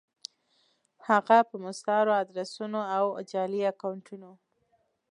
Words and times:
هفه 1.07 1.37
په 1.49 1.55
مستعارو 1.65 2.13
ادرسونو 2.21 2.79
او 2.97 3.05
جعلي 3.31 3.61
اکونټونو 3.71 4.31